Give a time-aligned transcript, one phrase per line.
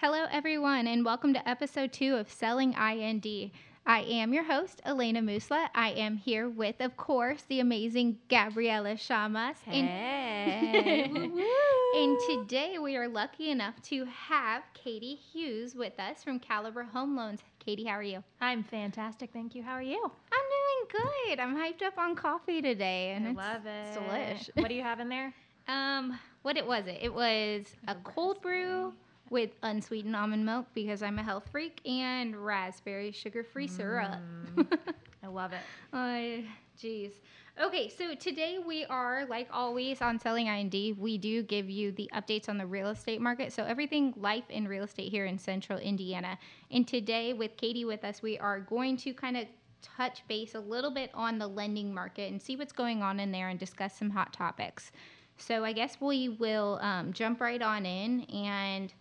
[0.00, 3.50] Hello, everyone, and welcome to episode two of Selling IND.
[3.84, 5.68] I am your host, Elena Musla.
[5.74, 9.56] I am here with, of course, the amazing Gabriella Shamas.
[9.64, 11.10] Hey.
[11.10, 11.32] And,
[11.96, 17.16] and today we are lucky enough to have Katie Hughes with us from Caliber Home
[17.16, 17.40] Loans.
[17.58, 18.22] Katie, how are you?
[18.40, 19.30] I'm fantastic.
[19.32, 19.64] Thank you.
[19.64, 20.00] How are you?
[20.00, 21.40] I'm doing good.
[21.40, 23.88] I'm hyped up on coffee today, and I love it.
[23.88, 24.62] it's delish.
[24.62, 25.34] What do you have in there?
[25.68, 27.00] Um, what it was it?
[27.02, 28.94] It was a cold brew
[29.30, 34.18] with unsweetened almond milk because I'm a health freak and raspberry sugar-free syrup.
[35.22, 35.60] I love it.
[35.92, 36.42] Oh,
[36.80, 37.12] jeez.
[37.60, 40.96] Okay, so today we are, like always, on Selling IND.
[40.96, 43.52] We do give you the updates on the real estate market.
[43.52, 46.38] So, everything life in real estate here in central Indiana.
[46.70, 49.46] And today, with Katie with us, we are going to kind of
[49.82, 53.32] touch base a little bit on the lending market and see what's going on in
[53.32, 54.92] there and discuss some hot topics.
[55.36, 58.94] So, I guess we will um, jump right on in and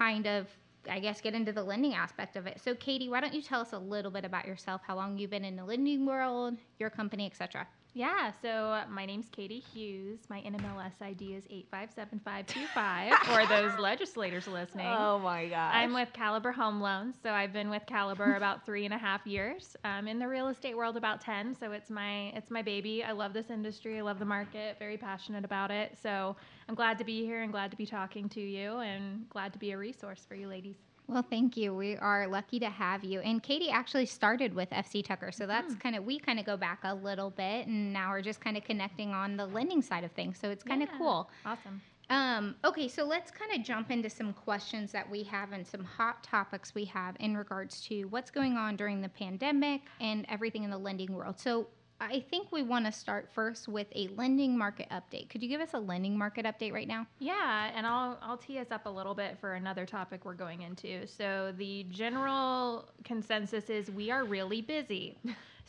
[0.00, 0.46] kind of
[0.88, 2.58] I guess get into the lending aspect of it.
[2.64, 5.30] So Katie, why don't you tell us a little bit about yourself, how long you've
[5.30, 7.66] been in the lending world, your company, etc.
[7.92, 10.20] Yeah, so uh, my name's Katie Hughes.
[10.28, 14.86] My NMLS ID is 857525 for those legislators listening.
[14.86, 15.72] Oh my gosh.
[15.74, 19.26] I'm with Caliber Home Loans, so I've been with Caliber about three and a half
[19.26, 19.76] years.
[19.84, 21.56] Um, in the real estate world, about ten.
[21.58, 23.02] So it's my it's my baby.
[23.02, 23.98] I love this industry.
[23.98, 24.76] I love the market.
[24.78, 25.98] Very passionate about it.
[26.00, 26.36] So
[26.68, 29.58] I'm glad to be here and glad to be talking to you and glad to
[29.58, 30.89] be a resource for you ladies.
[31.10, 31.74] Well, thank you.
[31.74, 33.18] We are lucky to have you.
[33.20, 36.56] And Katie actually started with FC Tucker, so that's kind of we kind of go
[36.56, 40.04] back a little bit, and now we're just kind of connecting on the lending side
[40.04, 40.38] of things.
[40.38, 40.98] So it's kind of Yeah.
[40.98, 41.30] cool.
[41.44, 41.80] Awesome.
[42.10, 45.84] Um, okay, so let's kind of jump into some questions that we have and some
[45.84, 50.64] hot topics we have in regards to what's going on during the pandemic and everything
[50.64, 51.38] in the lending world.
[51.38, 51.68] So
[52.00, 55.28] I think we want to start first with a lending market update.
[55.28, 57.06] Could you give us a lending market update right now?
[57.18, 60.62] Yeah, and I'll I'll tee us up a little bit for another topic we're going
[60.62, 61.06] into.
[61.06, 65.18] So the general consensus is we are really busy.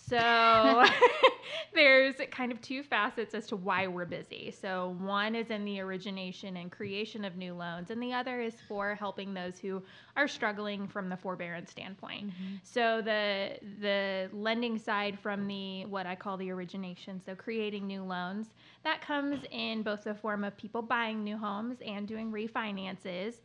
[0.07, 0.83] So
[1.73, 4.51] there's kind of two facets as to why we're busy.
[4.51, 8.55] So one is in the origination and creation of new loans, and the other is
[8.67, 9.81] for helping those who
[10.15, 12.31] are struggling from the forbearance standpoint.
[12.63, 18.03] So the the lending side from the what I call the origination, so creating new
[18.03, 18.47] loans,
[18.83, 23.35] that comes in both the form of people buying new homes and doing refinances.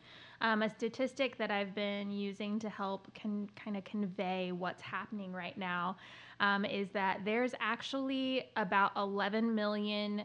[0.42, 5.32] Um, a statistic that I've been using to help con- kind of convey what's happening
[5.32, 5.96] right now
[6.40, 10.24] um, is that there's actually about 11 million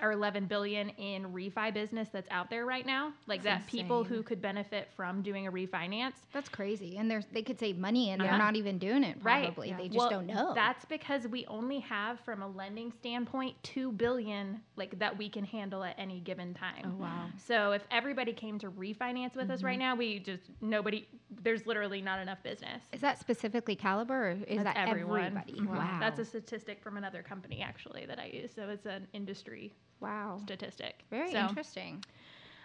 [0.00, 4.00] or 11 billion in refi business that's out there right now like That's that people
[4.00, 4.16] insane.
[4.16, 6.96] who could benefit from doing a refinance That's crazy.
[6.96, 8.30] And they could save money and Yeah.
[8.30, 9.44] they're not even doing it Right.
[9.44, 9.68] probably.
[9.68, 9.76] Yeah.
[9.76, 10.52] They just Well, don't know.
[10.56, 15.44] That's because we only have, from a lending standpoint, two billion like that we can
[15.44, 16.82] handle at any given time.
[16.98, 17.26] Oh wow.
[17.46, 21.06] So if everybody came to refinance with us right now, we just nobody.
[21.42, 22.82] There's literally not enough business.
[22.92, 25.20] is that specifically Caliber or is That's that everyone.
[25.38, 25.52] everybody?
[25.54, 25.66] Mhm.
[25.76, 25.96] Wow.
[26.00, 28.52] That's a statistic from another company actually that I use.
[28.54, 30.38] So it's an industry wow.
[30.42, 31.04] statistic.
[31.10, 32.04] Very So, interesting.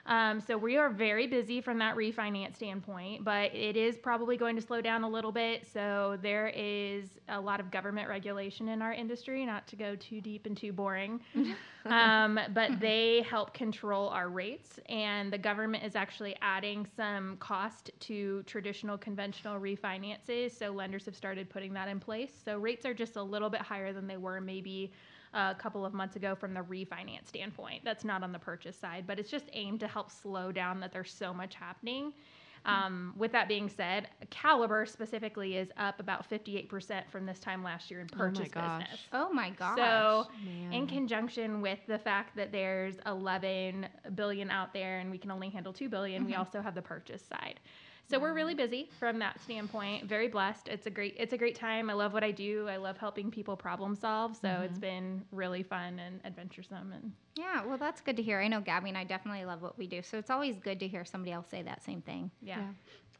[0.07, 4.56] Um, so we are very busy from that refinance standpoint, but it is probably going
[4.56, 5.68] to slow down a little bit.
[5.72, 10.22] So there is a lot of government regulation in our industry, not to go too
[10.22, 11.19] deep and too boring,
[11.85, 17.91] um, but they help control our rates, and the government is actually adding some cost
[18.00, 20.57] to traditional conventional refinances.
[20.57, 22.31] So lenders have started putting that in place.
[22.45, 24.94] So rates are just a little bit higher than they were maybe
[25.38, 27.84] a couple of months ago from the refinance standpoint.
[27.86, 30.92] That's not on the purchase side, but it's just aimed to help slow down that
[30.92, 32.12] there's so much happening.
[32.66, 37.90] Um, with that being said, Caliber specifically is up about 58% from this time last
[37.90, 38.81] year in Oh my purchase gosh.
[38.81, 39.00] business.
[39.14, 39.78] Oh my gosh.
[39.78, 40.74] So, Man.
[40.74, 45.50] in conjunction with the fact that there's 11 billion out there and we can only
[45.50, 47.59] handle 2 billion, we also have the purchase side.
[48.09, 50.06] So we're really busy from that standpoint.
[50.06, 50.69] Very blessed.
[50.69, 51.90] It's a great it's a great time.
[51.90, 52.68] I love what I do.
[52.69, 54.35] I love helping people problem solve.
[54.38, 58.40] So it's been really fun and adventuresome and Yeah, well, that's good to hear.
[58.40, 60.88] I know Gabby and I definitely love what we do, so it's always good to
[60.88, 62.31] hear somebody else say that same thing.
[62.41, 62.62] yeah.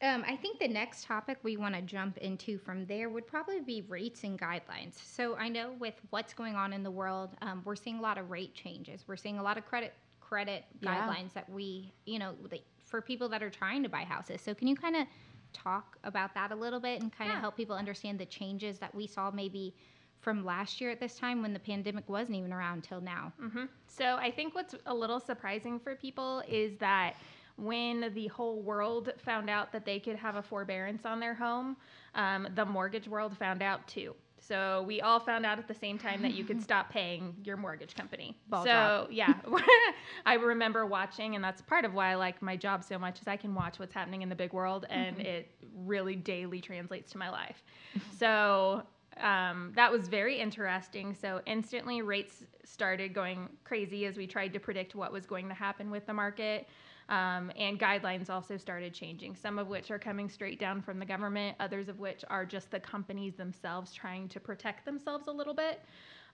[0.00, 3.58] Um, I think the next topic we want to jump into from there would probably
[3.60, 4.94] be rates and guidelines.
[5.04, 8.16] So I know with what's going on in the world, um, we're seeing a lot
[8.16, 9.02] of rate changes.
[9.08, 11.08] We're seeing a lot of credit credit Yeah.
[11.08, 14.40] guidelines that we, you know, the, for people that are trying to buy houses.
[14.40, 15.06] So can you kind of
[15.52, 17.40] talk about that a little bit and kind of Yeah.
[17.40, 19.74] help people understand the changes that we saw maybe
[20.20, 23.32] from last year at this time when the pandemic wasn't even around till now?
[23.40, 27.14] hmm So I think what's a little surprising for people is that
[27.56, 31.76] when the whole world found out that they could have a forbearance on their home,
[32.14, 34.14] um, the mortgage world found out too.
[34.40, 37.56] So we all found out at the same time that you could stop paying your
[37.56, 38.36] mortgage company.
[38.48, 39.08] Ball so drop.
[39.10, 39.34] yeah,
[40.26, 43.28] I remember watching, and that's part of why I like my job so much is
[43.28, 45.26] I can watch what's happening in the big world, and Mm-hmm.
[45.26, 45.50] it
[45.84, 47.62] really daily translates to my life.
[48.18, 48.82] so
[49.20, 51.14] um, that was very interesting.
[51.14, 55.54] So instantly rates started going crazy as we tried to predict what was going to
[55.54, 56.68] happen with the market.
[57.08, 61.06] Um, and guidelines also started changing, some of which are coming straight down from the
[61.06, 65.54] government, others of which are just the companies themselves trying to protect themselves a little
[65.54, 65.80] bit.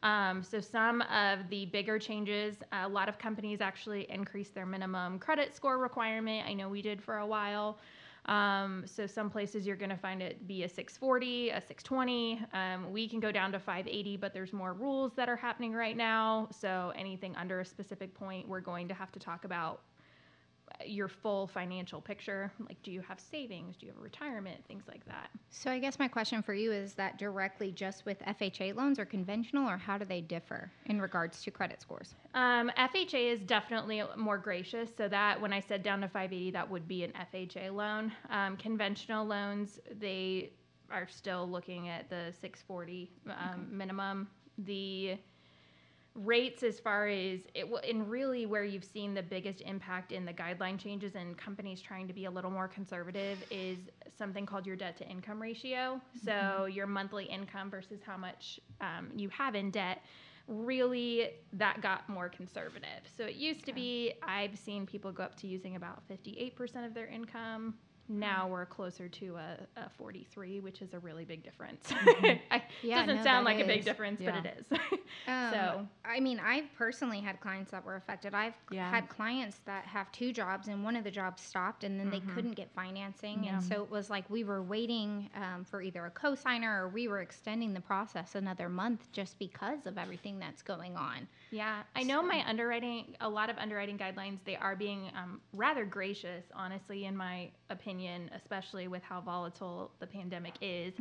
[0.03, 5.19] Um, so, some of the bigger changes, a lot of companies actually increased their minimum
[5.19, 6.47] credit score requirement.
[6.47, 7.79] I know we did for a while.
[8.27, 12.45] Um, so, some places you're going to find it be a 640, a 620.
[12.53, 15.97] Um, we can go down to 580, but there's more rules that are happening right
[15.97, 16.49] now.
[16.51, 19.81] So, anything under a specific point, we're going to have to talk about
[20.85, 22.51] your full financial picture.
[22.59, 23.77] Like, do you have savings?
[23.77, 24.65] Do you have a retirement?
[24.67, 25.31] Things like that.
[25.51, 29.05] So I guess my question for you is that directly just with FHA loans or
[29.05, 32.15] conventional, or how do they differ in regards to credit scores?
[32.35, 34.91] Um, FHA is definitely more gracious.
[34.97, 38.13] So that when I said down to 580, that would be an FHA loan.
[38.31, 40.51] Um, conventional loans, they
[40.91, 44.29] are still looking at the 640 um, minimum.
[44.59, 45.19] The
[46.15, 50.25] rates as far as it w- and really where you've seen the biggest impact in
[50.25, 53.79] the guideline changes and companies trying to be a little more conservative is
[54.17, 56.01] something called your debt to income ratio.
[56.25, 60.03] So your monthly income versus how much um, you have in debt
[60.47, 62.89] really that got more conservative.
[63.17, 66.95] So it used to be i've seen people go up to using about 58% of
[66.95, 67.75] their income
[68.09, 71.89] now we're closer to a, a 43 which is a really big difference
[72.51, 74.41] I, Yeah, doesn't no, sound like a big difference Yeah.
[74.43, 74.79] but it is
[75.29, 78.35] Um, So- I mean, I've personally had clients that were affected.
[78.35, 78.91] I've Yeah.
[78.91, 82.21] had clients that have two jobs, and one of the jobs stopped, and then they
[82.21, 83.55] couldn't get financing, Yeah.
[83.55, 87.09] and so it was like we were waiting um, for either a cosigner or we
[87.09, 91.27] were extending the process another month just because of everything that's going on.
[91.51, 95.85] Yeah, I know my underwriting, a lot of underwriting guidelines, they are being um, rather
[95.87, 97.94] gracious, honestly, in my opinion,
[98.35, 100.95] especially with how volatile the pandemic is.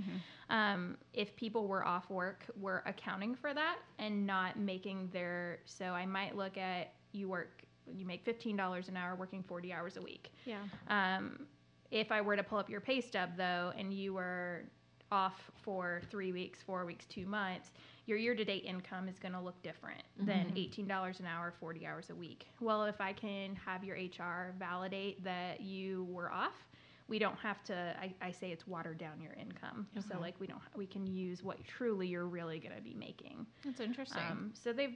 [0.50, 5.86] Um, if people were off work, we're accounting for that and not making their, so
[5.86, 10.02] I might look at you work, you make $15 an hour working 40 hours a
[10.02, 10.32] week.
[10.46, 10.64] Yeah.
[10.88, 11.48] Um,
[11.92, 14.64] if I were to pull up your pay stub though, and you were
[15.12, 17.72] off for three weeks, four weeks, two months,
[18.06, 21.86] your year to date income is going to look different than $18 an hour, 40
[21.86, 22.48] hours a week.
[22.60, 26.68] Well, if I can have your HR validate that you were off,
[27.08, 29.88] we don't have to, I, I say it's watered down your income.
[30.10, 33.46] So, like, we don't, we can use what truly you're really going to be making.
[33.64, 34.22] That's interesting.
[34.30, 34.96] Um, so they've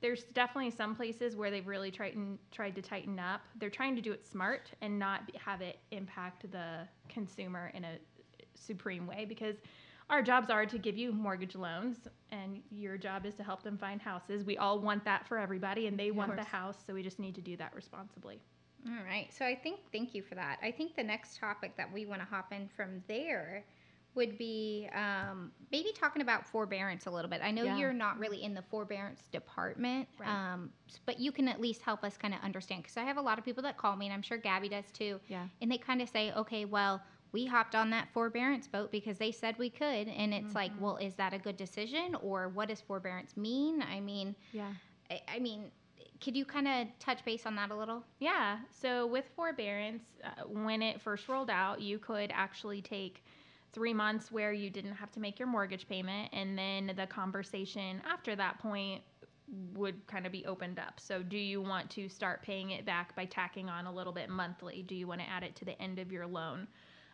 [0.00, 3.40] there's definitely some places where they've really tried and tried to tighten up.
[3.58, 7.98] They're trying to do it smart and not have it impact the consumer in a
[8.54, 9.56] supreme way because
[10.10, 11.96] our jobs are to give you mortgage loans
[12.30, 14.44] and your job is to help them find houses.
[14.44, 17.34] We all want that for everybody and they want the house, so we just need
[17.34, 18.40] to do that responsibly.
[18.86, 19.28] All right.
[19.32, 20.58] So I think, thank you for that.
[20.62, 23.64] I think the next topic that we want to hop in from there
[24.14, 27.40] would be um, maybe talking about forbearance a little bit.
[27.42, 27.76] I know Yeah.
[27.76, 30.28] you're not really in the forbearance department, Right.
[30.28, 30.72] um,
[31.06, 33.38] but you can at least help us kind of understand because I have a lot
[33.38, 35.20] of people that call me, and I'm sure Gabby does too.
[35.28, 35.46] Yeah.
[35.60, 37.00] And they kind of say, okay, well,
[37.32, 40.08] we hopped on that forbearance boat because they said we could.
[40.08, 42.14] And it's like, well, is that a good decision?
[42.22, 43.82] Or what does forbearance mean?
[43.82, 44.72] I mean, Yeah.
[45.10, 45.70] I, I mean,
[46.20, 48.04] could you kind of touch base on that a little?
[48.18, 48.58] Yeah.
[48.70, 53.24] So with forbearance, uh, when it first rolled out, you could actually take
[53.72, 58.02] three months where you didn't have to make your mortgage payment, and then the conversation
[58.10, 59.02] after that point
[59.74, 61.00] would kind of be opened up.
[61.00, 64.28] So, do you want to start paying it back by tacking on a little bit
[64.28, 64.82] monthly?
[64.82, 66.68] Do you want to add it to the end of your loan?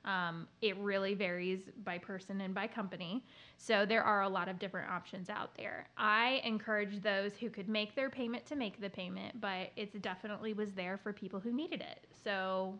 [0.05, 3.25] Um, it really varies by person and by company.
[3.57, 5.89] So there are a lot of different options out there.
[5.97, 10.53] I encourage those who could make their payment to make the payment, but it definitely
[10.55, 12.07] was there for people who needed it.
[12.25, 12.79] So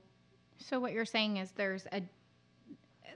[0.59, 2.03] So what you're saying is there's a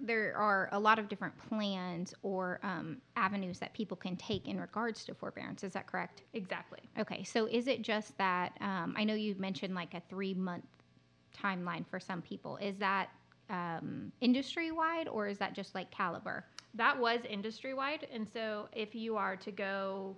[0.00, 4.60] there are a lot of different plans or um, avenues that people can take in
[4.60, 5.64] regards to forbearance.
[5.64, 6.22] Is that correct?
[6.32, 6.80] exactly.
[6.98, 7.24] Okay.
[7.24, 10.64] So is it just that um, I know you mentioned like a three month
[11.36, 12.56] timeline for some people?
[12.58, 13.10] Is that
[13.50, 16.44] um, industry wide or is that just like caliber?
[16.74, 18.06] That was industry wide.
[18.12, 20.16] And so if you are to go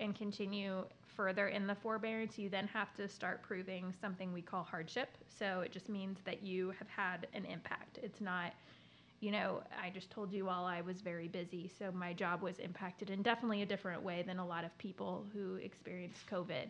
[0.00, 0.84] and continue
[1.16, 5.16] further in the forbearance, you then have to start proving something we call hardship.
[5.38, 7.98] So it just means that you have had an impact.
[8.02, 8.52] It's not,
[9.20, 11.70] you know, I just told you all I was very busy.
[11.78, 15.24] So my job was impacted in definitely a different way than a lot of people
[15.32, 16.68] who experienced COVID.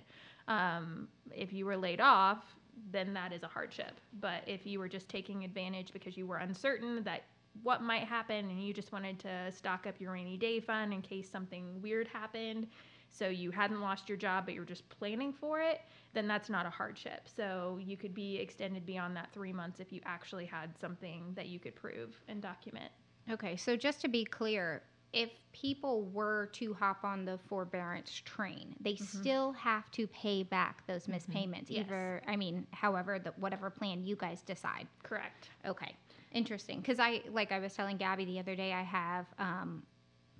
[0.48, 2.44] Um, if you were laid off,
[2.90, 4.00] then that is a hardship.
[4.20, 7.24] But if you were just taking advantage because you were uncertain that
[7.62, 11.02] what might happen and you just wanted to stock up your rainy day fund in
[11.02, 12.66] case something weird happened,
[13.10, 15.82] so you hadn't lost your job but you're just planning for it,
[16.14, 17.28] then that's not a hardship.
[17.36, 21.48] So you could be extended beyond that three months if you actually had something that
[21.48, 22.90] you could prove and document.
[23.30, 24.82] Okay, so just to be clear,
[25.12, 30.86] if people were to hop on the forbearance train, they still have to pay back
[30.86, 31.70] those missed payments.
[31.70, 31.84] Yes.
[31.86, 34.86] Either, I mean, however, the, whatever plan you guys decide.
[35.02, 35.50] Correct.
[35.66, 35.94] Okay,
[36.32, 36.80] interesting.
[36.80, 39.82] Because I, like I was telling Gabby the other day, I have, um,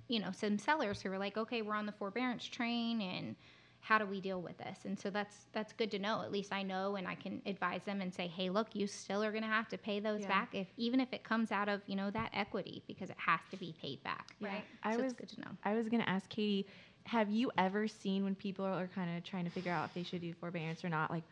[0.07, 3.35] you know, some sellers who are like, okay, we're on the forbearance train, and
[3.83, 4.79] how do we deal with this?
[4.85, 6.21] And so that's that's good to know.
[6.21, 9.21] At least I know, and I can advise them and say, hey, look, you still
[9.21, 10.29] are going to have to pay those Yeah.
[10.29, 13.41] back, if even if it comes out of you know that equity, because it has
[13.51, 14.35] to be paid back.
[14.39, 14.53] Right.
[14.53, 14.89] Yeah.
[14.89, 15.51] I so was it's good to know.
[15.65, 16.65] I was gonna ask Katie,
[17.05, 20.03] have you ever seen when people are kind of trying to figure out if they
[20.03, 21.23] should do forbearance or not, like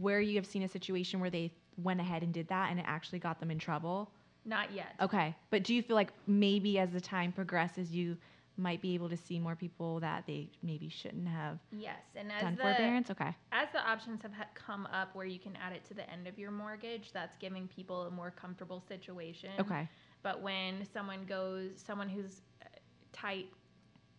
[0.00, 2.86] where you have seen a situation where they went ahead and did that and it
[2.88, 4.10] actually got them in trouble?
[4.44, 4.94] Not yet.
[5.00, 8.16] Okay, but do you feel like maybe as the time progresses, you
[8.56, 12.40] might be able to see more people that they maybe shouldn't have Yes, and as
[12.42, 13.10] done the forbearance?
[13.10, 16.08] Okay, as the options have ha- come up where you can add it to the
[16.10, 19.50] end of your mortgage, that's giving people a more comfortable situation.
[19.60, 19.88] okay,
[20.22, 22.66] But when someone goes, someone who's uh,
[23.12, 23.46] tight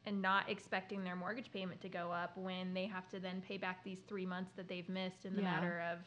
[0.06, 3.58] and not expecting their mortgage payment to go up, when they have to then pay
[3.58, 5.54] back these three months that they've missed in the Yeah.
[5.56, 6.00] matter of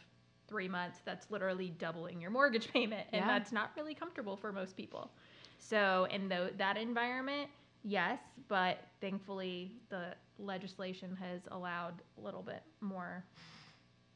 [0.46, 3.06] three months, that's literally doubling your mortgage payment.
[3.12, 3.26] And Yeah.
[3.26, 5.10] that's not really comfortable for most people.
[5.58, 7.50] So, in tho- that environment,
[7.82, 8.18] yes,
[8.48, 13.24] but thankfully the legislation has allowed a little bit more,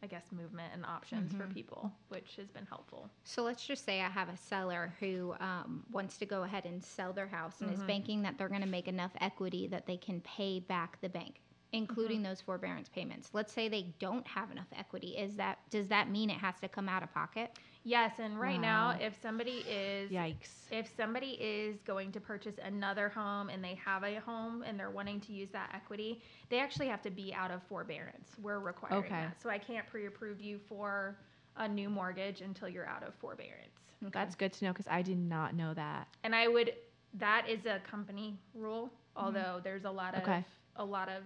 [0.03, 3.11] I guess, movement and options for people, which has been helpful.
[3.25, 6.83] So let's just say I have a seller who um, wants to go ahead and
[6.83, 7.81] sell their house and Mm-hmm.
[7.81, 11.09] is banking that they're going to make enough equity that they can pay back the
[11.09, 11.41] bank,
[11.73, 12.23] including Mm-hmm.
[12.23, 13.31] those forbearance payments.
[13.33, 15.09] Let's say they don't have enough equity.
[15.17, 17.53] Is that does that mean it has to come out of pocket?
[17.85, 20.49] Yes, and right now, if somebody is yikes.
[20.71, 24.91] if somebody is going to purchase another home and they have a home and they're
[24.91, 28.31] wanting to use that equity, they actually have to be out of forbearance.
[28.41, 29.09] We're requiring Okay.
[29.23, 29.43] that.
[29.43, 31.17] So I can't pre-approve you for
[31.57, 33.79] a new mortgage until you're out of forbearance.
[34.13, 36.09] That's good to know because I did not know that.
[36.25, 36.73] And I would
[37.19, 39.27] that is a company rule, mm-hmm.
[39.27, 40.45] although there's a lot of Okay.
[40.77, 41.23] a lot of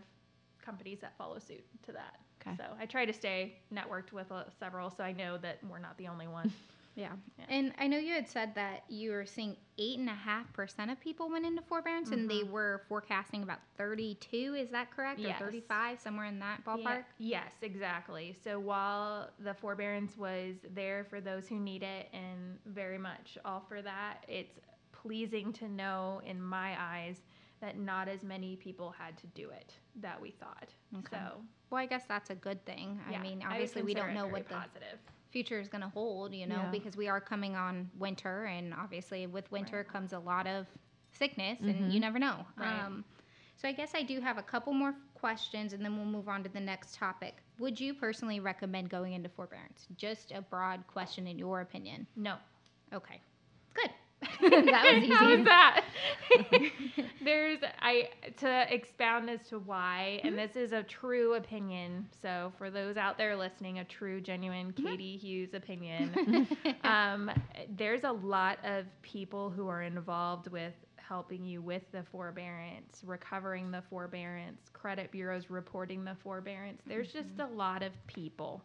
[0.62, 2.16] companies that follow suit to that.
[2.46, 2.56] Okay.
[2.56, 5.96] So I try to stay networked with uh, several so I know that we're not
[5.98, 6.52] the only one.
[6.98, 7.10] Yeah.
[7.38, 7.44] Yeah.
[7.50, 10.90] And I know you had said that you were seeing eight and a half percent
[10.90, 14.56] of people went into forbearance, and they were forecasting about thirty-two.
[14.58, 15.20] Is that correct?
[15.20, 15.38] Yes.
[15.38, 17.04] Or thirty-five, somewhere in that Yeah, ballpark.
[17.18, 18.34] yes, exactly.
[18.42, 23.62] So while the forbearance was there for those who need it and very much all
[23.68, 24.58] for that, it's
[24.92, 27.20] pleasing to know in my eyes
[27.60, 30.70] that not as many people had to do it that we thought.
[30.94, 31.08] Okay.
[31.10, 33.00] So Well, I guess that's a good thing.
[33.10, 34.98] yeah, I mean, would obviously, we don't know what the positive.
[35.30, 36.70] future is going to hold, you know, Yeah.
[36.70, 39.88] because we are coming on winter, and obviously with winter Right.
[39.88, 40.66] comes a lot of
[41.12, 41.92] sickness, and Mhm.
[41.92, 42.46] you never know.
[42.56, 42.78] Right.
[42.84, 43.04] Um,
[43.56, 46.42] so I guess I do have a couple more questions, and then we'll move on
[46.42, 47.42] to the next topic.
[47.58, 49.86] Would you personally recommend going into forbearance?
[49.96, 52.06] Just a broad question in your opinion.
[52.16, 52.36] No.
[52.92, 53.20] Okay, good.
[54.50, 55.12] that was easy.
[55.12, 55.84] How was that?
[57.24, 60.46] There's I to expound as to why, and mm-hmm.
[60.46, 62.08] this is a true opinion.
[62.22, 64.86] So for those out there listening, a true, genuine mm-hmm.
[64.86, 66.48] Katie Hughes opinion.
[66.84, 67.30] um,
[67.76, 73.70] there's a lot of people who are involved with helping you with the forbearance, recovering
[73.70, 76.82] the forbearance, credit bureaus reporting the forbearance.
[76.86, 77.52] There's just mm-hmm.
[77.52, 78.62] a lot of people,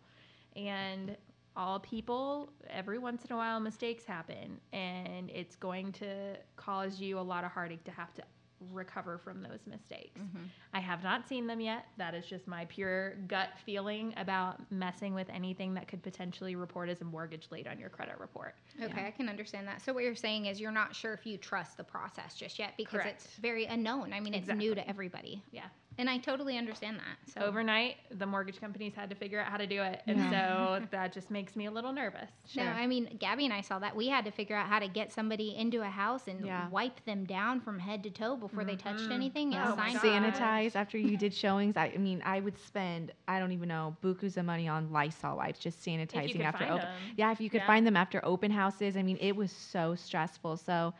[0.55, 1.15] and
[1.55, 7.19] all people, every once in a while, mistakes happen, and it's going to cause you
[7.19, 8.23] a lot of heartache to have to
[8.71, 10.19] recover from those mistakes.
[10.19, 10.43] Mm-hmm.
[10.73, 11.85] I have not seen them yet.
[11.97, 16.89] That is just my pure gut feeling about messing with anything that could potentially report
[16.89, 18.55] as a mortgage late on your credit report.
[18.81, 19.81] Okay, I can understand that.
[19.81, 22.73] So what you're saying is you're not sure if you trust the process just yet
[22.77, 23.25] because Correct.
[23.25, 24.13] it's very unknown.
[24.13, 25.43] I mean, it's new to everybody.
[25.51, 25.63] Yeah.
[25.97, 27.31] And I totally understand that.
[27.33, 30.01] So Overnight, the mortgage companies had to figure out how to do it.
[30.07, 32.29] And so that just makes me a little nervous.
[32.55, 33.95] No, I mean, Gabby and I saw that.
[33.95, 36.69] We had to figure out how to get somebody into a house and Yeah.
[36.69, 39.11] wipe them down from head to toe before they touched Mhm.
[39.11, 41.77] anything and Oh my signed sanitize after you did showings.
[41.77, 45.37] I, I mean, I would spend I don't even know bukus of money on Lysol
[45.37, 46.77] wipes just sanitizing If you could after open.
[46.79, 46.89] them.
[47.17, 47.67] Yeah, if you could Yeah.
[47.67, 48.97] find them after open houses.
[48.97, 50.57] I mean, it was so stressful.
[50.57, 50.93] So,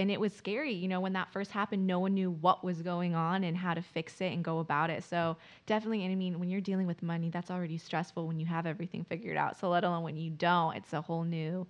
[0.00, 0.72] and it was scary.
[0.72, 3.74] You know, when that first happened, no one knew what was going on and how
[3.74, 5.04] to fix it and go about it.
[5.04, 8.46] So definitely, and I mean, when you're dealing with money, that's already stressful when you
[8.46, 9.58] have everything figured out.
[9.58, 11.66] So let alone when you don't, it's a whole new,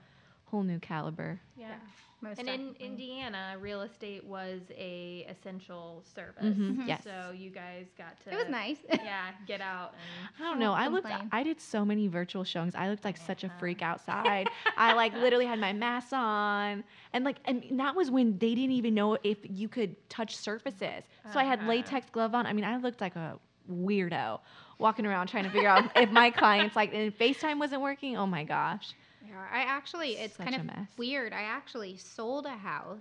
[0.46, 1.40] whole new caliber.
[1.56, 1.74] Yeah.
[2.22, 2.74] Most And in.
[2.80, 6.44] Indiana, real estate was a essential service.
[6.44, 7.04] Mhm, Yes.
[7.04, 8.78] So you guys got to it was nice.
[9.02, 10.72] yeah, get out and I don't know.
[10.72, 11.10] I looked.
[11.32, 12.74] I did so many virtual showings.
[12.74, 13.58] I looked like such a Uh-huh.
[13.58, 14.48] freak outside.
[14.76, 18.72] I like literally had my mask on, and like, and that was when they didn't
[18.72, 21.04] even know if you could touch surfaces.
[21.26, 21.66] So I had Uh-huh.
[21.66, 22.46] latex glove on.
[22.46, 23.38] I mean, I looked like a
[23.70, 24.40] weirdo
[24.78, 28.16] walking around trying to figure out if my clients like and FaceTime wasn't working.
[28.16, 28.94] Oh my gosh.
[29.30, 30.88] Yeah, I actually, it's Such kind of mess.
[30.96, 31.32] weird.
[31.32, 33.00] I actually sold a house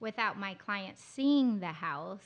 [0.00, 2.22] without my clients seeing the house.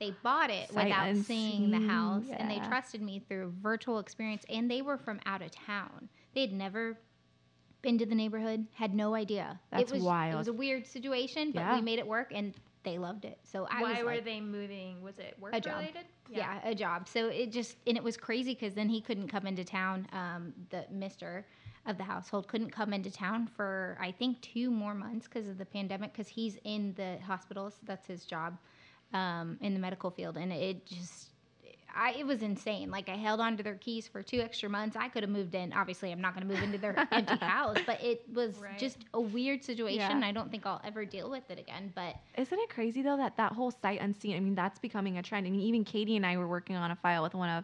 [0.00, 3.98] They bought it Sight without seeing the unseen, house, and they trusted me through virtual
[3.98, 4.44] experience.
[4.48, 6.08] And they were from out of town.
[6.34, 6.98] They had never
[7.82, 9.60] been to the neighborhood, had no idea.
[9.70, 11.74] That's it was, It was a weird situation, but Yeah.
[11.76, 13.38] we made it work, and they loved it.
[13.44, 15.00] So I why was were like, they moving?
[15.02, 15.78] Was it work A job.
[15.78, 16.04] related?
[16.28, 16.60] yeah.
[16.64, 17.06] a job.
[17.08, 20.06] So it just and it was crazy because then he couldn't come into town.
[20.12, 21.46] Um, the Mister
[21.86, 25.58] of the household couldn't come into town for I think two more months because of
[25.58, 27.74] the pandemic because he's in the hospitals.
[27.84, 28.56] That's his job
[29.12, 31.30] um, in the medical field, and it just.
[31.96, 32.90] I, it was insane.
[32.90, 34.96] Like I held on to their keys for two extra months.
[34.98, 35.72] I could have moved in.
[35.72, 38.76] Obviously, I'm not going to move into their empty house, but it was Right.
[38.76, 40.20] just a weird situation.
[40.20, 40.26] Yeah.
[40.26, 41.92] I don't think I'll ever deal with it again.
[41.94, 44.34] But Isn't it crazy though that that whole sight unseen?
[44.36, 45.46] I mean, that's becoming a trend.
[45.46, 47.62] I mean, even Katie and I were working on a file with one of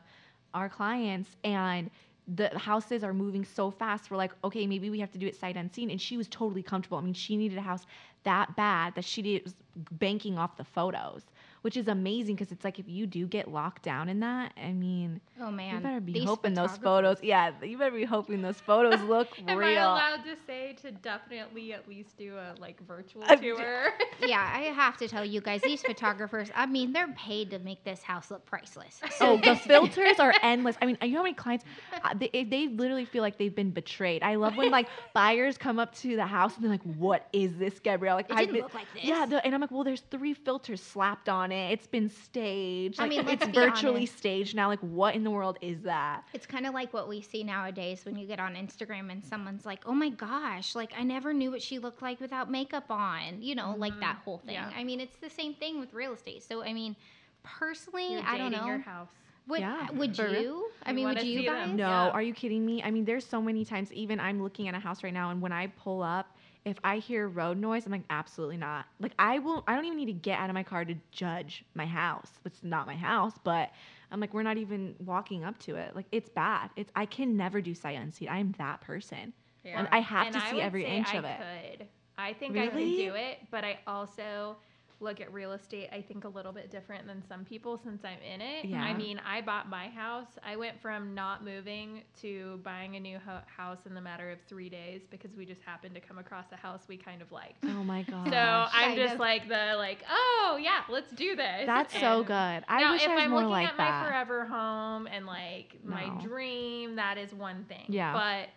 [0.55, 1.91] our clients, and
[2.35, 4.11] the houses are moving so fast.
[4.11, 6.63] We're like, okay, maybe we have to do it sight unseen, and she was totally
[6.63, 6.99] comfortable.
[6.99, 7.87] I mean, she needed a house
[8.25, 9.55] that bad that she did, was
[9.93, 11.23] banking off the photos,
[11.63, 14.73] which is amazing because it's like if you do get locked down in that, I
[14.73, 17.19] mean, oh man, you better be these hoping those photos.
[17.23, 19.79] Yeah, you better be hoping those photos look Am real.
[19.79, 23.89] I allowed to say to definitely at least do a like virtual d- tour?
[24.27, 27.85] yeah, I have to tell you guys, these photographers, I mean, they're paid to make
[27.85, 29.01] this house look priceless.
[29.23, 30.77] Oh, the filters are endless.
[30.81, 31.65] I mean, you know how many clients
[32.03, 34.23] uh, they, they literally feel like they've been betrayed.
[34.23, 37.57] I love when like buyers come up to the house and they're like, "What is
[37.59, 39.05] this, Gabrielle?" Like, It I've didn't been- look like this.
[39.05, 41.73] Yeah, the, and I'm like, "Well, there's three filters slapped on it.
[41.73, 43.01] It's been staged.
[43.01, 44.19] I mean, let's it's be virtually honest.
[44.19, 44.69] staged now.
[44.69, 48.05] Like, what in the world is that?" It's kind of like what we see nowadays
[48.05, 51.51] when you get on Instagram and someone's like, "Oh my gosh, like I never knew
[51.51, 54.01] what she looked like without makeup on." You know, like mm-hmm.
[54.01, 54.55] that whole thing.
[54.55, 54.71] Yeah.
[54.77, 56.43] I mean, it's the same thing with real estate.
[56.43, 56.97] So, I mean,
[57.43, 58.67] personally, You're I don't know.
[58.67, 59.09] your house.
[59.49, 60.43] Would Yeah, would for real.
[60.43, 60.71] you?
[60.85, 61.67] I mean, would you see guys?
[61.69, 61.77] them?
[61.77, 62.11] No, Yeah.
[62.11, 62.83] are you kidding me?
[62.83, 63.93] I mean, there's so many times.
[63.93, 66.99] Even I'm looking at a house right now, and when I pull up, if I
[66.99, 68.87] hear road noise, I'm like, absolutely not.
[69.01, 69.65] Like, I will.
[69.67, 72.31] I don't even need to get out of my car to judge my house.
[72.45, 73.71] It's not my house, but
[74.11, 75.97] I'm like, we're not even walking up to it.
[75.97, 76.71] Like, it's bad.
[76.77, 76.93] It's.
[76.95, 78.29] I can never do sight unseen.
[78.29, 79.33] I am that person.
[79.65, 81.37] And I have And to I see every inch I of it.
[81.79, 81.87] Could.
[82.19, 84.57] I think I could do it, but I also
[85.01, 88.19] look at real estate I think a little bit different than some people since I'm
[88.23, 88.67] in it.
[88.67, 88.83] Yeah.
[88.83, 90.27] I mean, I bought my house.
[90.45, 94.39] I went from not moving to buying a new ho- house in the matter of
[94.49, 97.65] 3 days because we just happened to come across a house we kind of liked.
[97.65, 98.29] Oh my god.
[98.31, 99.21] So I'm Kind just of.
[99.21, 101.65] like the like, oh yeah, let's do this.
[101.67, 102.33] That's so good.
[102.69, 105.27] I now, wish if I was am more looking like at my forever home and
[105.27, 107.85] like my dream, that is one thing.
[107.89, 108.13] Yeah.
[108.13, 108.49] But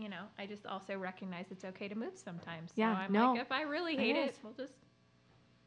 [0.00, 2.70] you know, I just also recognize it's okay to move sometimes.
[2.70, 3.32] So Yeah, I'm no.
[3.32, 4.36] like, if I really hate It it, is.
[4.42, 4.74] we'll just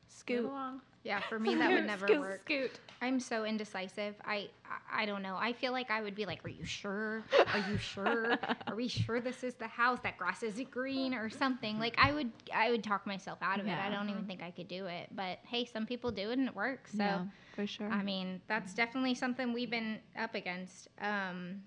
[0.09, 0.45] Scoot.
[0.45, 0.81] along.
[1.03, 2.41] Yeah, for me that would never Scoot, work.
[2.41, 2.71] Scoot.
[3.01, 4.15] I'm so indecisive.
[4.25, 4.49] I,
[4.91, 5.37] I don't know.
[5.39, 7.23] I feel like I would be like, "Are you sure?
[7.53, 8.37] Are you sure?
[8.67, 9.99] Are we sure this is the house?
[10.03, 13.67] That grass isn't green or something?" Like I would I would talk myself out of
[13.67, 13.71] it.
[13.71, 15.07] I don't even think I could do it.
[15.15, 16.91] But hey, some people do it and it works.
[16.91, 17.89] So yeah, for sure.
[17.89, 20.89] I mean, that's definitely something we've been up against.
[20.99, 21.61] Um,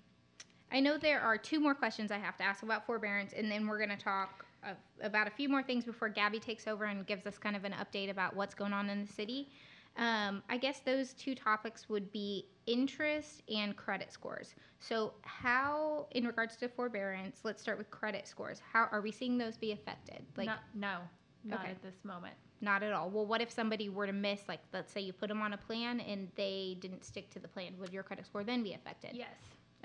[0.71, 3.67] I know there are two more questions I have to ask about forbearance, and then
[3.67, 7.05] we're going to talk of, about a few more things before Gabby takes over and
[7.05, 9.49] gives us kind of an update about what's going on in the city.
[9.95, 14.55] Um, I guess those two topics would be interest and credit scores.
[14.79, 18.59] So, how, in regards to forbearance, let's start with credit scores.
[18.71, 20.25] How are we seeing those be affected?
[20.35, 20.97] Like, no, no,
[21.43, 21.69] not Okay.
[21.71, 22.33] at this moment.
[22.61, 23.09] not at all.
[23.11, 25.57] Well, what if somebody were to miss, like, let's say you put them on a
[25.57, 27.73] plan and they didn't stick to the plan?
[27.77, 29.11] Would your credit score then be affected?
[29.13, 29.35] Yes.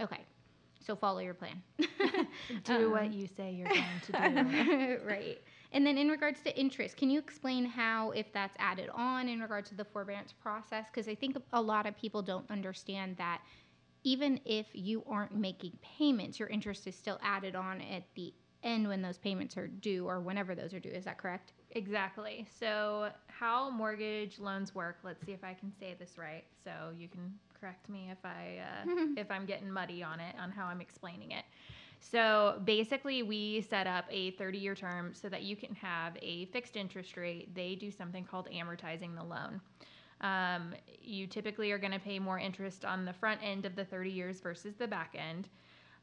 [0.00, 0.20] Okay.
[0.88, 1.62] So follow your plan.
[2.64, 4.98] Do Um, what you say you're going to do.
[5.06, 5.38] right.
[5.72, 9.40] And then in regards to interest, can you explain how, if that's added on in
[9.40, 10.86] regards to the forbearance process?
[10.90, 13.42] Because I think a lot of people don't understand that
[14.04, 18.88] even if you aren't making payments, your interest is still added on at the end
[18.88, 20.88] when those payments are due or whenever those are due.
[20.90, 21.52] Is that correct?
[21.72, 22.46] Exactly.
[22.58, 24.98] So, how mortgage loans work?
[25.04, 26.44] Let's see if I can say this right.
[26.64, 30.50] So you can correct me if I uh, if I'm getting muddy on it on
[30.50, 31.44] how I'm explaining it.
[32.00, 36.46] So basically, we set up a 30 year term so that you can have a
[36.46, 37.54] fixed interest rate.
[37.54, 39.60] They do something called amortizing the loan.
[40.20, 43.84] Um, you typically are going to pay more interest on the front end of the
[43.84, 45.48] 30 years versus the back end.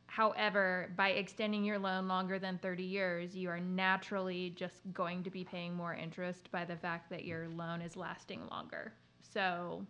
[0.08, 5.30] However, by extending your loan longer than 30 years, you are naturally just going to
[5.30, 8.94] be paying more interest by the fact that your loan is lasting longer.
[9.34, 9.86] So,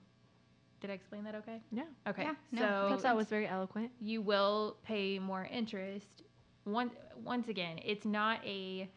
[0.85, 1.59] did I explain that okay?
[1.71, 1.83] Yeah.
[2.07, 2.23] Okay.
[2.23, 3.91] Yeah, no, so I thought that was very eloquent.
[3.99, 6.21] you will pay more interest.
[6.65, 6.91] One,
[7.23, 8.87] once again, it's not a.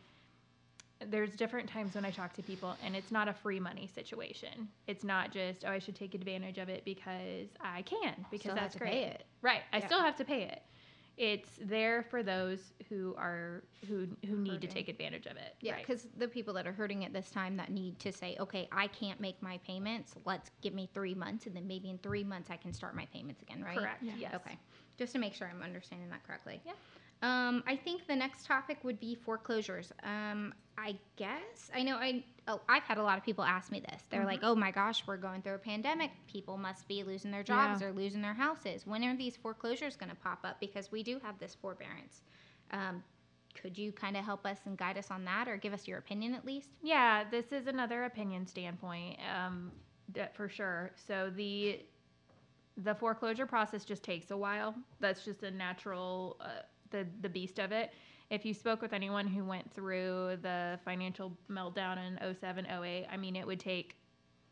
[1.06, 4.68] There's different times when I talk to people, and it's not a free money situation.
[4.88, 8.54] It's not just oh I should take advantage of it because I can because Still
[8.56, 8.90] have that's to great.
[8.92, 9.24] pay it.
[9.40, 9.62] Right.
[9.72, 9.86] I Yeah.
[9.86, 10.60] still have to pay it.
[11.18, 15.56] It's there for those who are who who need to take advantage of it.
[15.60, 15.84] Yeah, Right.
[15.86, 18.86] because the people that are hurting at this time that need to say, okay, I
[18.86, 20.14] can't make my payments.
[20.24, 23.06] Let's give me three months, and then maybe in three months I can start my
[23.12, 23.76] payments again, right?
[23.76, 24.02] Correct.
[24.02, 24.12] Yeah.
[24.16, 24.34] Yes.
[24.36, 24.56] Okay,
[24.96, 26.60] just to make sure I'm understanding that correctly.
[26.64, 26.72] Yeah.
[27.22, 29.92] Um, I think the next topic would be foreclosures.
[30.04, 33.80] Um, I guess I know I oh, I've had a lot of people ask me
[33.80, 34.02] this.
[34.10, 36.12] They're like, "Oh my gosh, we're going through a pandemic.
[36.28, 37.88] People must be losing their jobs Yeah.
[37.88, 38.86] or losing their houses.
[38.86, 40.60] When are these foreclosures going to pop up?
[40.60, 42.22] Because we do have this forbearance.
[42.70, 43.02] Um,
[43.60, 45.98] could you kind of help us and guide us on that, or give us your
[45.98, 46.70] opinion at least?
[46.82, 49.72] Yeah, this is another opinion standpoint, um,
[50.34, 50.92] for sure.
[50.94, 51.80] So the
[52.84, 54.72] the foreclosure process just takes a while.
[55.00, 57.92] That's just a natural uh, the the beast of it.
[58.30, 63.16] If you spoke with anyone who went through the financial meltdown in 07, 08, I
[63.16, 63.96] mean, it would take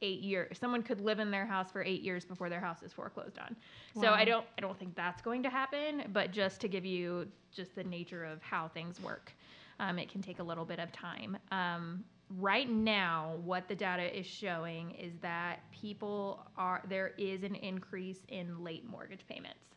[0.03, 0.59] eight years.
[0.59, 3.57] Someone could live in their house for eight years before their house is foreclosed on.
[4.01, 6.05] So I don't I don't think that's going to happen.
[6.13, 9.33] But just to give you just the nature of how things work,
[9.81, 11.37] um, it can take a little bit of time.
[11.51, 12.05] Um,
[12.39, 18.21] right now, what the data is showing is that people are there is an increase
[18.29, 19.76] in late mortgage payments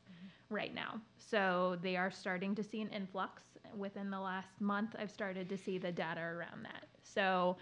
[0.49, 0.99] right now.
[1.17, 3.43] So they are starting to see an influx
[3.77, 4.95] within the last month.
[4.97, 6.85] I've started to see the data around that.
[7.03, 7.57] So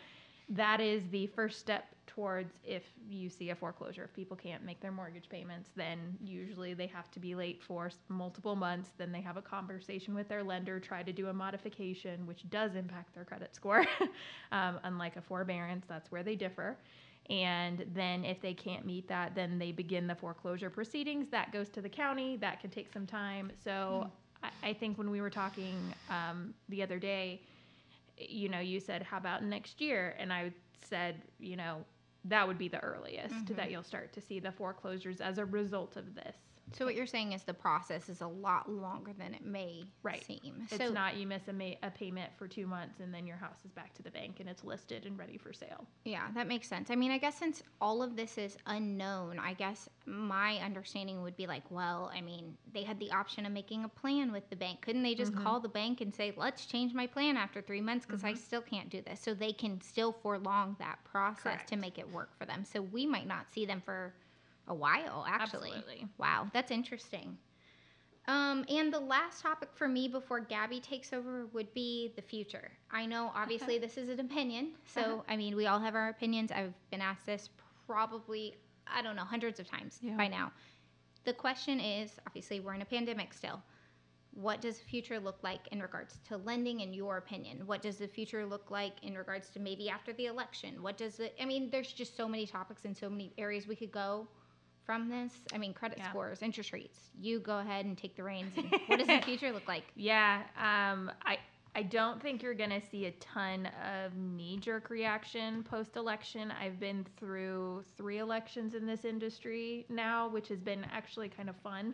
[0.50, 4.06] that is the first step towards if you see a foreclosure.
[4.06, 7.92] If people can't make their mortgage payments, then usually they have to be late for
[8.08, 8.92] multiple months.
[8.98, 12.76] Then they have a conversation with their lender, try to do a modification, which does
[12.76, 13.86] impact their credit score.
[14.52, 16.78] um, unlike a forbearance, that's where they differ.
[17.30, 21.28] And then if they can't meet that, then they begin the foreclosure proceedings.
[21.30, 22.38] That goes to the county.
[22.38, 23.52] That can take some time.
[23.64, 24.10] So
[24.44, 27.42] I, I think when we were talking um, the other day,
[28.18, 30.16] you know, you said, how about next year?
[30.18, 31.84] And I said, you know,
[32.26, 35.98] that would be the earliest that you'll start to see the foreclosures as a result
[35.98, 36.36] of this.
[36.74, 40.24] So what you're saying is the process is a lot longer than it may Right.
[40.24, 40.68] seem.
[40.70, 43.38] It's so not you miss a, ma- a payment for two months and then your
[43.38, 45.86] house is back to the bank and it's listed and ready for sale.
[46.04, 46.92] Yeah, that makes sense.
[46.92, 51.38] I mean, I guess since all of this is unknown, I guess my understanding would
[51.38, 54.56] be like, well, I mean, they had the option of making a plan with the
[54.56, 54.82] bank.
[54.82, 55.44] Couldn't they just Mm-hmm.
[55.44, 58.62] call the bank and say, let's change my plan after three months because I still
[58.62, 59.20] can't do this?
[59.22, 61.70] So they can still prolong that process Correct.
[61.70, 62.64] to make it work for them.
[62.66, 64.14] So we might not see them for
[64.68, 65.72] a while, actually.
[65.72, 66.08] Absolutely.
[66.18, 67.38] Wow, that's interesting.
[68.28, 72.72] Um, and the last topic for me before Gabby takes over would be the future.
[72.92, 74.74] I know, obviously, this is an opinion.
[74.86, 75.22] So, Uh-huh.
[75.30, 76.52] I mean, we all have our opinions.
[76.52, 77.50] I've been asked this
[77.86, 80.18] probably, I don't know, hundreds of times Yeah.
[80.18, 80.52] by now.
[81.24, 83.62] The question is obviously, we're in a pandemic still.
[84.32, 87.66] What does the future look like in regards to lending, in your opinion?
[87.66, 90.84] What does the future look like in regards to maybe after the election?
[90.84, 93.76] What does it, I mean, there's just so many topics and so many areas we
[93.76, 94.28] could go
[94.88, 95.34] from this.
[95.54, 96.10] I mean, credit Yeah.
[96.10, 97.12] scores, interest rates.
[97.20, 98.54] You go ahead and take the reins.
[98.58, 99.84] And what does the future look like?
[99.96, 101.38] Yeah, um, I
[101.76, 106.52] I don't think you're gonna see a ton of knee jerk reaction post election.
[106.52, 111.56] I've been through three elections in this industry now, which has been actually kind of
[111.58, 111.94] fun,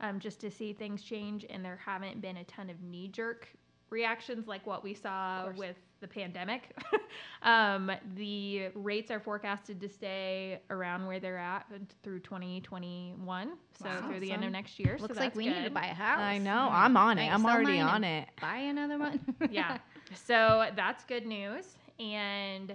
[0.00, 1.44] um, just to see things change.
[1.50, 3.48] And there haven't been a ton of knee jerk
[3.90, 6.76] reactions like what we saw with the pandemic.
[7.42, 11.66] um, the rates are forecasted to stay around where they're at
[12.02, 14.08] through 2021, so Wow.
[14.08, 14.96] through the end of next year.
[14.98, 16.20] so Looks like that's we need to buy a house.
[16.20, 16.68] I know.
[16.70, 17.28] I'm on it.
[17.28, 18.28] Might I'm already on it.
[18.40, 19.20] Buy another one.
[19.50, 19.78] yeah.
[20.14, 21.76] So that's good news.
[21.98, 22.74] And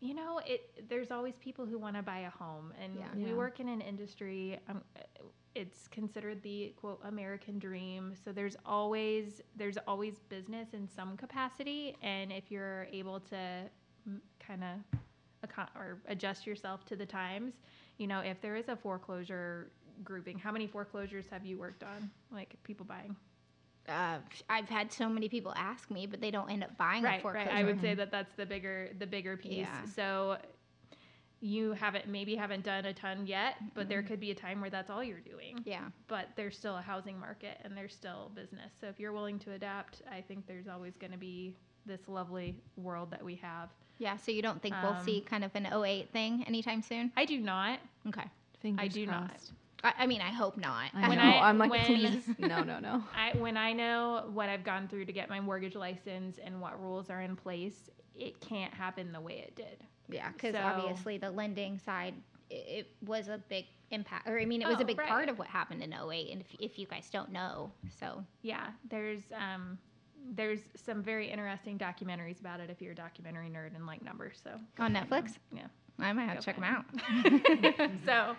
[0.00, 3.06] you know, it there's always people who want to buy a home and Yeah.
[3.14, 3.32] we Yeah.
[3.32, 4.82] work in an industry um,
[5.56, 8.14] it's considered the quote American dream.
[8.24, 13.62] So there's always there's always business in some capacity and if you're able to
[14.38, 15.00] kind of
[15.76, 17.54] or adjust yourself to the times,
[17.98, 19.70] you know, if there is a foreclosure
[20.02, 22.10] grouping, how many foreclosures have you worked on?
[22.32, 23.16] Like people buying?
[23.88, 27.08] uh, I've had so many people ask me, but they don't end up buying a
[27.08, 27.48] right, foreclosure.
[27.48, 27.58] right.
[27.58, 29.58] I would say that that's the bigger the bigger piece.
[29.58, 29.84] Yeah.
[29.94, 30.38] So
[31.40, 34.70] you haven't maybe haven't done a ton yet, but there could be a time where
[34.70, 35.60] that's all you're doing.
[35.64, 35.84] Yeah.
[36.08, 38.72] But there's still a housing market and there's still business.
[38.80, 42.56] So if you're willing to adapt, I think there's always going to be this lovely
[42.76, 43.68] world that we have.
[43.98, 44.16] Yeah.
[44.16, 47.12] So you don't think we'll Um, see kind of an 08 thing anytime soon?
[47.16, 47.80] I do not.
[48.08, 48.24] Okay.
[48.60, 49.30] Fingers I do not.
[49.84, 50.90] I, I mean, I hope not.
[50.94, 51.24] I When know.
[51.24, 53.04] I- I'm like, when- please, no, no, no.
[53.14, 56.80] I when I know what I've gone through to get my mortgage license and what
[56.82, 59.84] rules are in place, it can't happen the way it did.
[60.08, 62.14] Yeah, because So- obviously the lending side,
[62.50, 65.08] i- it, was a big impact, or I mean, it was Oh, a big right.
[65.08, 68.24] part of what happened in 08, and if, if you guys don't know, so.
[68.42, 69.78] Yeah, there's um
[70.32, 74.40] there's some very interesting documentaries about it if you're a documentary nerd and like numbers.
[74.42, 75.36] So On Netflix?
[75.52, 75.68] Yeah.
[76.00, 76.84] I might have to check them out.
[78.04, 78.34] so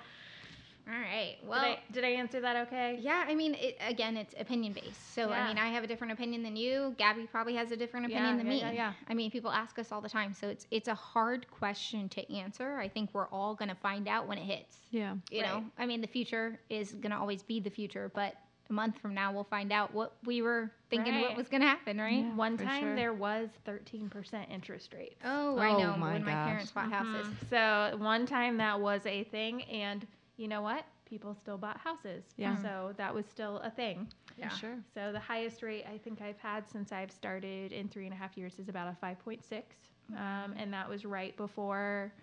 [0.89, 1.36] All right.
[1.43, 2.97] well, Well, did, I, did I answer that okay?
[3.02, 5.13] yeah, I mean, it, again, it's opinion based.
[5.13, 6.95] So, I mean, I have a different opinion than you.
[6.97, 8.60] Gabby probably has a different opinion Yeah, than yeah, me.
[8.62, 8.93] yeah, yeah.
[9.10, 10.34] I mean, people ask us all the time.
[10.34, 12.78] So, it's it's a hard question to answer.
[12.78, 14.78] I think we're all going to find out when it hits.
[14.91, 15.15] Yeah.
[15.30, 18.36] You know, I mean, the future is going to always be the future, but
[18.69, 21.67] a month from now, we'll find out what we were thinking what was going to
[21.67, 22.26] happen, right?
[22.26, 22.36] Yeah.
[22.36, 22.95] One time sure.
[22.95, 25.15] there was 13% interest rates.
[25.23, 25.95] Oh, I Oh know.
[25.97, 27.28] my when my parents bought houses.
[27.28, 27.50] Mhm.
[27.50, 30.06] So one time that was a thing, and
[30.38, 30.86] you know what?
[31.06, 32.23] People still bought houses.
[32.38, 32.62] Yeah.
[32.62, 34.08] So that was still a thing.
[34.38, 34.50] Yeah.
[34.50, 34.78] Sure.
[34.93, 38.17] So the highest rate I think I've had since I've started in three and a
[38.17, 40.15] half years is about a 5.6, mm-hmm.
[40.15, 42.13] um, and that was right before.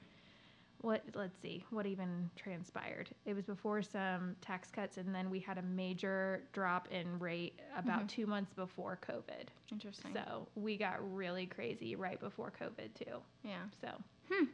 [0.82, 1.02] What?
[1.14, 1.64] Let's see.
[1.70, 3.08] What even transpired?
[3.24, 7.58] It was before some tax cuts, and then we had a major drop in rate
[7.76, 8.06] about mm-hmm.
[8.06, 9.48] two months before COVID.
[9.72, 10.12] Interesting.
[10.12, 13.16] So we got really crazy right before COVID too.
[13.42, 13.62] yeah.
[13.80, 13.88] So
[14.30, 14.44] hmm.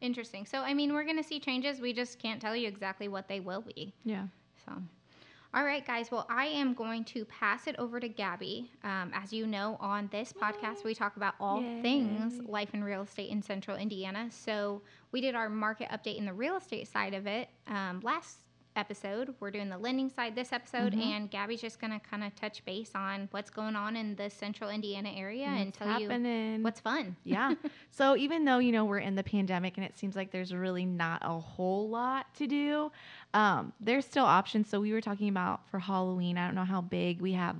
[0.00, 0.46] Interesting.
[0.46, 1.80] So, I mean, we're going to see changes.
[1.80, 3.92] We just can't tell you exactly what they will be.
[4.04, 4.26] Yeah.
[4.64, 4.72] So,
[5.54, 6.10] all right, guys.
[6.10, 8.70] Well, I am going to pass it over to Gabby.
[8.84, 13.02] Um, as you know, on this podcast, we talk about all things life and real
[13.02, 14.28] estate in central Indiana.
[14.30, 14.82] So,
[15.12, 18.38] we did our market update in the real estate side of it um, last
[18.76, 19.34] episode.
[19.40, 21.02] We're doing the lending side this episode, Mhm.
[21.02, 24.30] and Gabby's just going to kind of touch base on what's going on in the
[24.30, 26.62] central Indiana area and What's tell you happening?
[26.62, 27.16] what's fun.
[27.24, 27.54] yeah.
[27.90, 30.84] So even though you know we're in the pandemic and it seems like there's really
[30.84, 32.92] not a whole lot to do,
[33.34, 34.68] um, there's still options.
[34.68, 36.36] So we were talking about for Halloween.
[36.38, 37.56] I don't know how big we have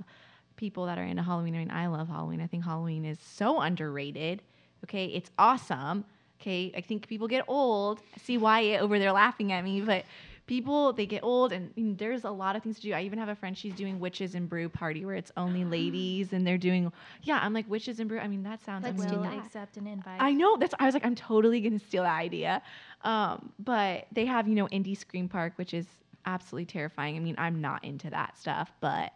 [0.55, 1.55] people that are into Halloween.
[1.55, 2.41] I mean, I love Halloween.
[2.41, 4.41] I think Halloween is so underrated.
[4.83, 6.05] Okay, it's awesome.
[6.39, 7.99] Okay, I think people get old.
[8.15, 10.05] I see Wyatt over there laughing at me, but
[10.47, 12.93] people they get old and, and there's a lot of things to do.
[12.93, 16.33] I even have a friend she's doing witches and brew party where it's only ladies
[16.33, 16.91] and they're doing
[17.23, 17.39] yeah.
[17.41, 18.19] I'm like witches and brew.
[18.19, 19.37] I mean that sounds Let's do will that.
[19.37, 20.21] accept an invite.
[20.21, 22.61] I know that's I was like I'm totally gonna steal that idea.
[23.03, 25.85] Um, but they have you know Indy Scream Park, which is
[26.25, 27.17] absolutely terrifying.
[27.17, 29.11] I mean I'm not into that stuff, but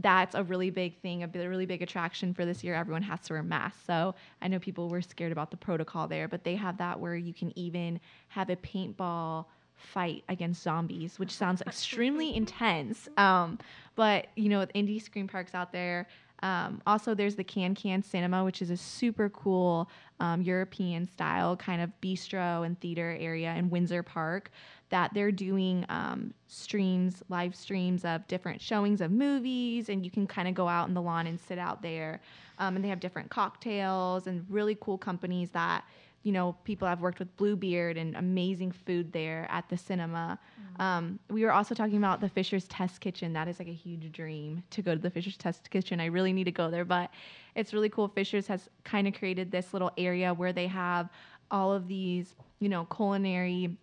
[0.00, 2.74] that's a really big thing, a really big attraction for this year.
[2.74, 6.28] Everyone has to wear masks, so I know people were scared about the protocol there,
[6.28, 9.46] but they have that where you can even have a paintball
[9.78, 13.08] fight against zombies, which sounds extremely intense.
[13.16, 13.58] Um,
[13.94, 16.06] but you know, with Indy Scream Parks out there.
[16.40, 21.82] Um, also, there's the Kan-Kan Cinema, which is a super cool um, European style kind
[21.82, 24.52] of bistro and theater area in Windsor Park
[24.90, 30.26] that they're doing um, streams, live streams of different showings of movies, and you can
[30.26, 32.20] kind of go out in the lawn and sit out there.
[32.58, 35.84] Um, and they have different cocktails and really cool companies that
[36.22, 40.38] you know, people I've worked with Bluebeard and amazing food there at the cinema.
[40.78, 43.32] Um, we were also talking about the Fishers Test Kitchen.
[43.32, 46.00] That is like a huge dream to go to the Fishers Test Kitchen.
[46.00, 47.10] I really need to go there, but
[47.54, 48.08] it's really cool.
[48.08, 51.08] Fishers has kind of created this little area where they have
[51.50, 53.76] all of these, you know, culinary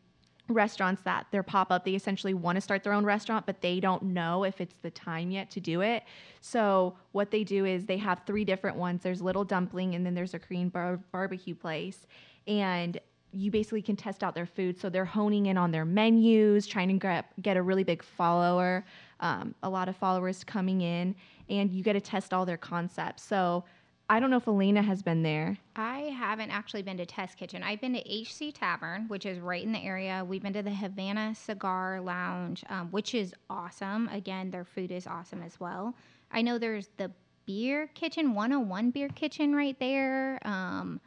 [0.48, 1.86] restaurants that they're pop up.
[1.86, 4.92] They essentially want to start their own restaurant, but they don't know if it's the
[4.92, 6.04] time yet to do it.
[6.42, 9.02] So what they do is they have three different ones.
[9.02, 12.06] There's Little Dumpling, and then there's a Korean bar- barbecue place,
[12.48, 13.00] and
[13.32, 14.80] you basically can test out their food.
[14.80, 18.86] So they're honing in on their menus, trying to get, get a really big follower,
[19.20, 21.16] um, a lot of followers coming in,
[21.50, 23.24] and you get to test all their concepts.
[23.24, 23.66] So
[24.08, 25.58] I don't know if Elena has been there.
[25.76, 27.64] I haven't actually been to Test Kitchen.
[27.64, 30.24] I've been to HC Tavern, which is right in the area.
[30.28, 34.08] We've been to the Havana Cigar Lounge, um, which is awesome.
[34.10, 35.96] Again, their food is awesome as well.
[36.32, 37.12] I know there's the
[37.48, 40.40] Beer Kitchen, 101 Beer Kitchen right there.
[40.48, 41.02] Um,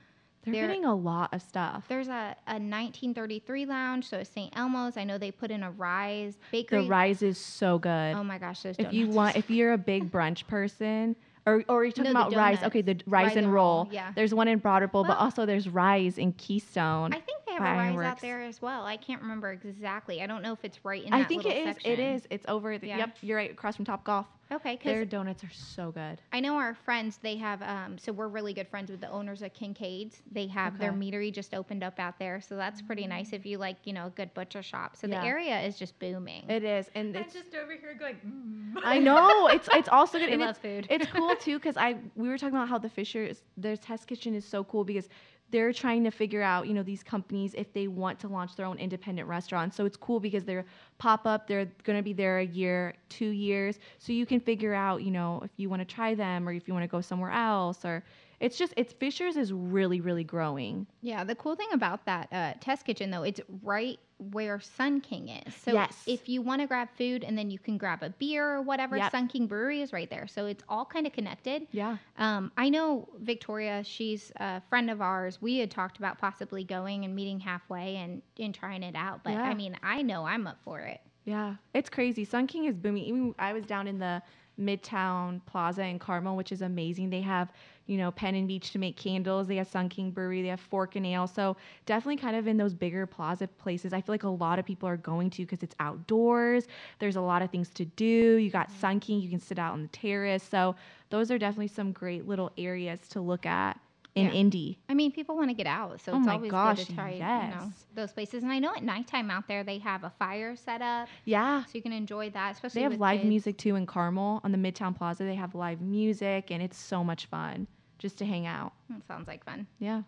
[0.45, 1.85] They're, They're- getting a lot of stuff.
[1.89, 4.53] there's a, a 1933 lounge, so it's St.
[4.57, 4.97] Elmo's.
[4.97, 6.83] I know they put in a Rise Bakery.
[6.83, 8.15] The rise is so good.
[8.17, 11.15] Oh my gosh, those if you want, if you're a big brunch person,
[11.49, 13.85] or or you're talking No, about rise, okay, the rise, Rise and roll.
[13.85, 14.13] roll, yeah.
[14.15, 17.13] There's one in Broad Ripple, but also there's rise in Keystone.
[17.13, 18.07] I think they have by a rise Ironworks.
[18.07, 18.85] out there as well.
[18.85, 20.23] I can't remember exactly.
[20.23, 21.77] I don't know if it's right in I think it little is.
[21.77, 22.01] Section.
[22.01, 22.27] is.
[22.31, 22.79] It's over.
[22.79, 22.99] The, Yeah.
[22.99, 23.51] Yep, you're right.
[23.51, 24.27] Across from Top Golf.
[24.51, 26.23] Okay, Their donuts are so good.
[26.33, 27.19] I know our friends.
[27.23, 27.61] They have.
[27.61, 30.23] Um, so we're really good friends with the owners of Kincaid's.
[30.33, 30.99] They have their Okay.
[30.99, 34.07] meadery just opened up out there, so that's pretty nice if you like, you know,
[34.07, 34.97] a good butcher shop.
[34.97, 35.21] So Yeah.
[35.21, 36.49] the area is just booming.
[36.49, 37.35] It is, and I'm it's.
[37.35, 38.17] just over here going.
[38.27, 38.81] Mm.
[38.83, 40.29] I know it's it's also good.
[40.31, 40.87] They and love it's, food.
[40.89, 44.35] it's cool too because I we were talking about how the Fishers their test kitchen
[44.35, 45.11] is so cool because
[45.51, 48.67] they're trying to figure out you know these companies if they want to launch their
[48.67, 49.77] own independent restaurants.
[49.77, 50.67] So it's cool because they're
[50.99, 51.47] pop up.
[51.47, 53.79] They're going to be there a year, two years.
[53.99, 56.69] So you can figure out, you know, if you want to try them or if
[56.69, 58.05] you want to go somewhere else or
[58.41, 60.87] it's just, it's Fishers is really, really growing.
[61.03, 65.29] Yeah, the cool thing about that uh, test kitchen though, it's right where Sun King
[65.29, 65.55] is.
[65.55, 66.03] So Yes.
[66.07, 68.97] if you want to grab food and then you can grab a beer or whatever,
[68.97, 69.13] Yep.
[69.13, 70.27] Sun King Brewery is right there.
[70.27, 71.67] So it's all kind of connected.
[71.73, 71.99] Yeah.
[72.17, 75.41] Um, I know Victoria, she's a friend of ours.
[75.41, 79.23] We had talked about possibly going and meeting halfway and, and trying it out.
[79.23, 79.43] But Yeah.
[79.43, 81.01] I mean, I know I'm up for it.
[81.25, 82.25] Yeah, it's crazy.
[82.25, 83.05] Sun King is booming.
[83.05, 84.23] Even I was down in the
[84.59, 87.11] Midtown Plaza in Carmel, which is amazing.
[87.11, 87.53] They have,
[87.87, 89.47] you know, Penn and Beech to make candles.
[89.47, 90.43] They have Sun King Brewery.
[90.43, 91.27] They have Fork and Ale.
[91.27, 93.93] So definitely kind of in those bigger plaza places.
[93.93, 96.67] I feel like a lot of people are going to because it's outdoors.
[96.99, 98.05] There's a lot of things to do.
[98.37, 98.81] You got mm-hmm.
[98.81, 99.21] Sun King.
[99.21, 100.43] You can sit out on the terrace.
[100.43, 100.75] So
[101.11, 103.81] those are definitely some great little areas to look at
[104.19, 104.33] in Yeah.
[104.33, 104.79] Indy.
[104.89, 107.11] I mean, people want to get out, so Oh it's always gosh, good to try,
[107.13, 108.43] you know, those places.
[108.43, 111.65] And I know at nighttime out there they have a fire set up, Yeah.
[111.65, 112.53] so you can enjoy that.
[112.53, 113.29] Especially They have live kids.
[113.29, 115.25] music too in Carmel on the Midtown Plaza.
[115.25, 117.67] They have live music and it's so much fun
[117.99, 118.73] just to hang out.
[118.91, 119.67] That sounds like fun.
[119.79, 120.03] Yeah.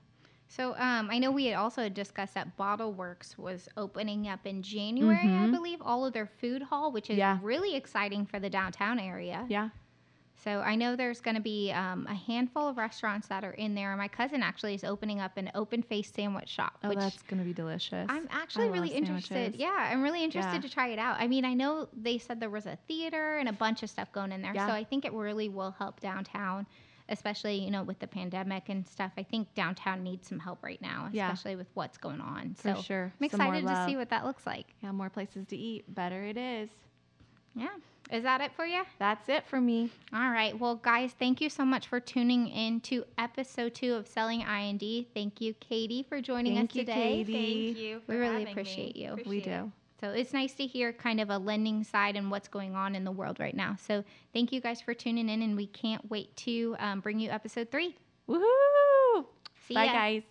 [0.48, 4.62] So um, I know we had also discussed that Bottle Works was opening up in
[4.62, 5.52] January, I Mhm.
[5.52, 7.38] believe, all of their food hall, which is Yeah.
[7.40, 9.46] really exciting for the downtown area.
[9.48, 9.68] Yeah.
[10.42, 13.74] So I know there's going to be um, a handful of restaurants that are in
[13.74, 13.94] there.
[13.96, 17.44] My cousin actually is opening up an open face sandwich shop, Oh, that's going to
[17.44, 18.06] be delicious.
[18.08, 19.56] I'm actually love really interested.
[19.56, 20.60] Yeah, I'm really interested Yeah.
[20.60, 21.16] to try it out.
[21.20, 24.10] I mean, I know they said there was a theater and a bunch of stuff
[24.12, 24.66] going in there, Yeah.
[24.66, 26.66] so I think it really will help downtown,
[27.10, 29.12] especially you know with the pandemic and stuff.
[29.18, 31.30] I think downtown needs some help right now, Yeah.
[31.30, 32.54] especially with what's going on.
[32.54, 33.12] For so sure.
[33.20, 34.66] I'm excited to see what that looks like.
[34.82, 35.92] Yeah, more places to eat.
[35.94, 36.70] Better it is.
[37.54, 37.68] Yeah,
[38.10, 38.82] is that it for you?
[38.98, 39.90] That's it for me.
[40.12, 40.58] All right.
[40.58, 45.06] Well, guys, thank you so much for tuning in to episode two of Selling IND.
[45.14, 47.24] Thank you, Katie, for joining Thank us you, today.
[47.24, 47.64] Katie.
[47.74, 48.02] Thank you.
[48.06, 48.50] We for really having me.
[48.52, 49.08] appreciate you.
[49.10, 49.62] We we Appreciate it.
[49.62, 49.72] do.
[50.00, 53.04] So it's nice to hear kind of a lending side and what's going on in
[53.04, 53.76] the world right now.
[53.78, 57.28] So thank you guys for tuning in, and we can't wait to um, bring you
[57.30, 57.96] episode three.
[58.28, 59.26] Woohoo!
[59.68, 59.92] See Bye, ya.
[59.92, 60.22] guys.